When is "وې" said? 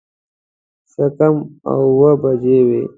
2.67-2.81